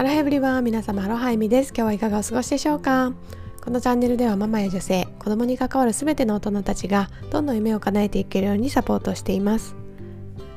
[0.00, 1.74] アラヘブリは皆様アロハイミです。
[1.76, 3.12] 今日はいかがお過ごしでしょうか？
[3.62, 9.76] このチャンネルではママや女性子供に関わる全ての大人たちがどんどん夢を叶えていけるようにサポートしています。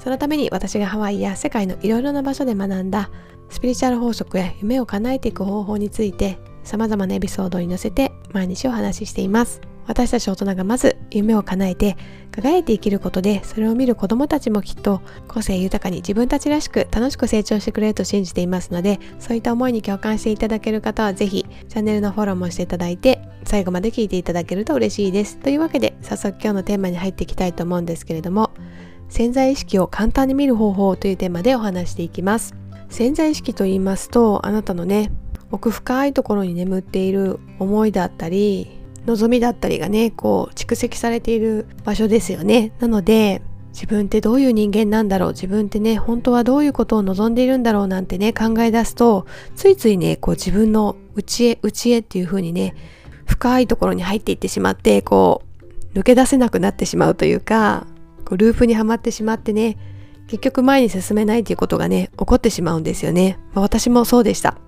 [0.00, 3.10] そのために私がハワイや世界のいろいろな場所で学んだ
[3.48, 9.60] スピリチュアル法則や夢を叶えていく方法について様々なエピソードに乗せて毎日お話ししています。
[9.88, 11.96] 私たち大人がまず夢を叶えて
[12.30, 25.38] 輝いて生きることでそれを見る子どもたちもきっと個性豊かに自分たちらしく楽しく成長してくれると信じていますのでそういった思いに共感していただける方はぜひチャンネルのフォローもしていただいて最後まで聞いていただけると嬉しいです。
[25.38, 28.50] というわけで早速今日のテーマに入っていきたいと思うんですけれども
[29.08, 32.54] 潜在意識を簡単に見る方法というテーマでお話していきます。
[32.90, 35.10] 潜在意識と言いますとあなたのね
[35.50, 38.77] 奥深いところに眠っている思いだったり
[39.08, 42.72] 望みだったりがねこう蓄積されている場所ですよね。
[42.78, 45.30] なので自分ってどういう人間なんだろう。
[45.30, 52.74] 自分ってね本当はどういうことを望んでいるんだろうなんてね考え出すとついついねこう自分の内へ内へっていう風にね
[53.24, 55.42] 深いところに入っていってしまってこ
[55.94, 57.86] う抜け出せなくなってしまうというか
[58.24, 59.78] こうループにはまってしまってね
[60.26, 64.58] 結局前に進めないということがね起こってしまうんですよね、まあ、私もそうでした。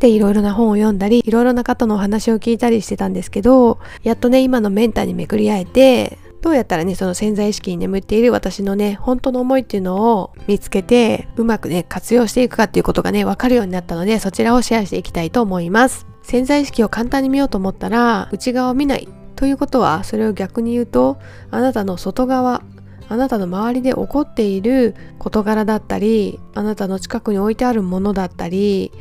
[0.00, 16.06] でいろいろな本を読んだりいろいろな方のお話を聞いたりしてたんですけどやっとね今のメンターにめくり会えてどうやったらねその潜在意識に眠っている私のね本当の思いっていうのを見つけてうまくね活用していくかっていうことがね分かるようになったのでそちらをシェアしていきたいと思います。
[16.22, 19.08] 潜在意識を簡単に見ようと思ったら内側を見ない。
[19.36, 21.18] ということはそれを逆に言うと
[21.50, 22.62] あなたの外側
[23.08, 28.92] あなたの周りで起こっている事柄だったりあなたの近くに置いてあるものだったり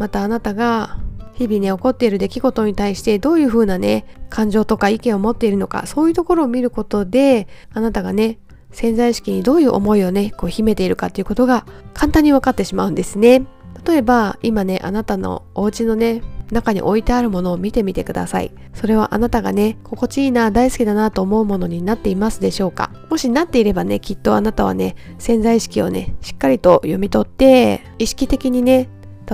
[0.00, 0.98] またあなたが
[1.34, 8.38] 日々ね起こっている出来事に対してどういうふうなね感情とか意見を持っているのかそういうところを見ることであなたがね
[8.72, 13.46] 潜在意識にどういう思いをねこう秘めているかっていうことが簡単に分かってしまうんですね。
[13.86, 18.52] 例えば今ねあなたのお家のね中に置いてあるものを見てみてください。
[18.74, 22.90] それはあなたがね心地いいな大好きだなと思うものになっていますでしょうか？
[23.10, 28.88] もしなっていればねきっとあなたはね潜在意識をねしっかりと読み取って意識的にね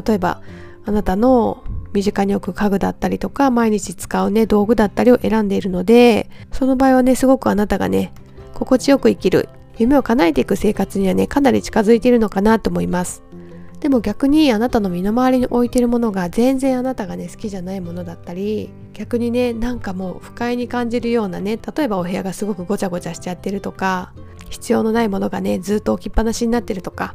[0.07, 0.43] 例えば
[0.87, 8.13] あなたの身近に置く家具だったりとか毎日使うね道具だったりを選んでいるのでその場合はねすごくあなたがね
[8.55, 9.49] 心地よく生きる
[9.79, 13.23] 夢を叶えていく生活にはねかなり近づいているのかなと思います。
[13.81, 24.13] でも逆にあなたの身の回りに置いているものが全然あなたがね好きじゃないものだったり逆にねなんかもう不快に感じるようなね例えばお部屋がすごくごちゃごちゃしちゃってるとか
[24.49, 27.15] 必要のないものがねずっと置きっぱなしになってるとか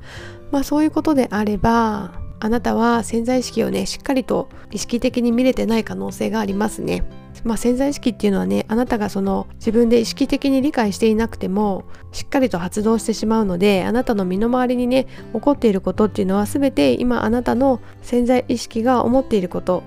[0.52, 7.04] まあそういうことであればあなたは潜在意識をねしっかりと意識的に見れてない可能性がありますね。
[7.44, 19.84] まあ、潜在意識っていうのはねあなたがその自分で意識的に理解していなくてもしっかりと発動してしまうのであなたの身の回りにね起こっていることっていうのは全て今あなたの潜在意識が思っていること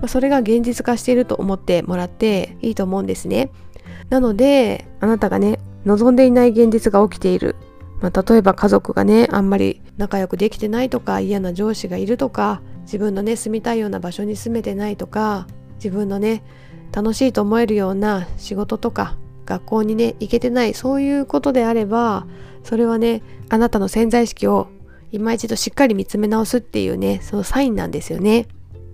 [0.00, 3.50] まそれが現実化していると思ってもらっていいと思うんですね。
[4.10, 7.56] なのであなたがね望んでいない現実が起きている
[8.02, 15.46] まあ、例えば家族がねあんまり仲良くできてないとか嫌な上司がいるとか自分のね住みたいような場所に住めてないとか
[15.76, 16.42] 自分のね
[16.92, 22.26] 楽しいと思えるような仕事とか学校にね行けてないそういうことであれば
[22.64, 24.68] それはねあなたの潜在意識を
[25.12, 28.46] 今一度しっかり見つめ直すっていうねそのサインなんですよね。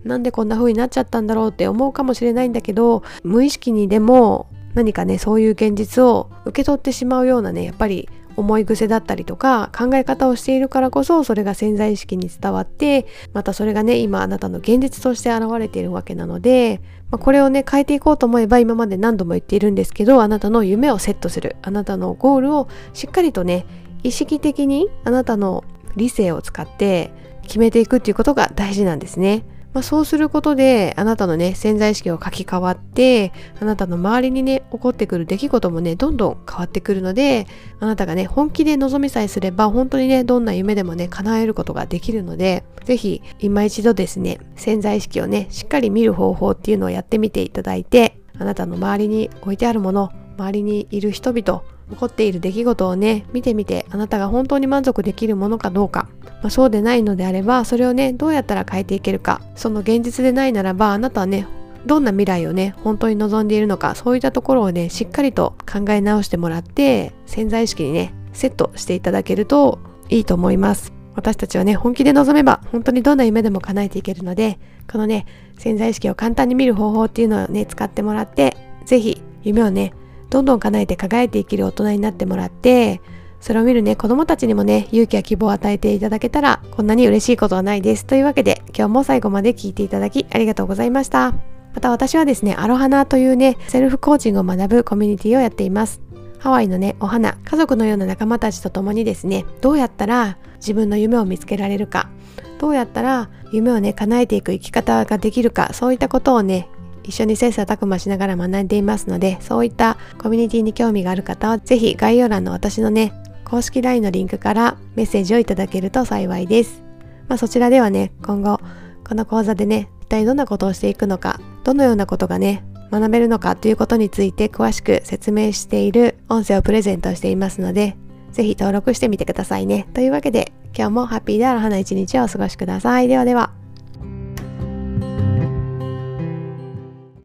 [0.05, 8.09] なんでこんな風になっちゃったんだろうって思うかもしれないんだけど無意識にでも何かねそういう現実を受け取ってしまうようなねやっぱり
[8.39, 23.67] 思い癖だったりとか考え方をしているからこそそれが潜在意識に伝わってまたそれがね今あなたの現実として現れているわけなので、まあ、これをね変えていこうと思えば今まで何度も言っているんですけどあなたの夢をセットするあなたのゴールをしっかりとね
[24.05, 25.65] 意識的にあなたの
[25.97, 27.11] 理性を使って
[27.43, 29.43] 決めていくっていうことが大事なんですね。
[29.73, 37.47] まあ、そうすることであなたのね潜在意識を書き換わってあなたの周りにね起こってくる出来事もねどんどん変わってくるので
[37.79, 56.09] あなたがね本気で望みさえすれば本当にねどんな夢でもね叶えることができるので是非今一度ですね潜在意識をねしっかり見る方法っていうのをやってみていただいてあなたの周りに置いてあるもの周りにいる人々起こっている出来事をね見てみてあなたが本当に満足できるものかどうか、
[56.43, 59.41] まあ、そうでないのであればそれをねどうやったら変えていけるか。
[59.55, 61.47] その現実でないならばあなたはね
[61.87, 70.93] どんな未来をね本当に望んでいるのかそういったところをねしっかりと考え直してもらって潜在意識にねセットしていただけるといいと思います。
[71.15, 75.27] 私たちはね本気で臨めば本当にどんな夢でも叶えていけるのでこのね
[75.59, 78.57] 潜在意識を簡単に見る方法っていうのをね使ってもらって
[78.87, 79.95] 是非夢をね
[80.31, 83.01] どんどん叶えて輝いて生きる大人になってもらって
[83.41, 88.05] それを見るね子供たちにもね勇気や希望を与えていただけたらこんなに嬉しいことはないです。
[88.05, 91.35] というわけで今日も最後まで聞いていただきありがとうございました。
[91.75, 96.01] また私はですねアロハナというねセルフコーチングを学ぶコミュニティをやっています。
[96.39, 102.11] ハワイのねお花家族のような仲間たちと共にですねどうやったら自分の夢を見つけられるか
[102.59, 106.69] どうやったら夢をね叶えていく生き方ができるかそういったことをね
[107.09, 113.13] 一緒に切磋琢磨しながら学んでいますのでそういったコミュニティに興味がある方は是非概要欄の私のね
[113.45, 116.83] 公式 LINE のリンクからメッセージをいただけると幸いです。
[117.29, 118.61] まあ、そちらではね今後
[119.07, 127.97] この講座でね一体どんなことをしていくのかどのようなことがね学べるのかということについて詳しく説明している音声をプレゼントしていますので
[128.33, 129.89] ぜひ登録してみてくださいね。
[129.95, 133.09] というわけで今日もハッピーである花一日をお過ごしください。
[133.09, 133.58] ではでは。